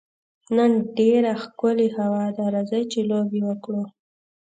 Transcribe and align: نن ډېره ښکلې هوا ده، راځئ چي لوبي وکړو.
نن 0.55 0.71
ډېره 0.97 1.31
ښکلې 1.43 1.87
هوا 1.97 2.25
ده، 2.35 2.45
راځئ 2.53 2.83
چي 2.91 2.99
لوبي 3.09 3.41
وکړو. 3.45 3.83